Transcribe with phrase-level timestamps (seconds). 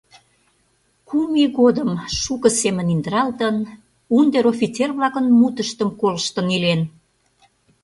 [1.07, 1.89] Кум ий годым
[2.21, 3.55] шуко семын индыралтын,
[4.15, 6.81] унтер-офицер-влакын мутыштым колыштын илен.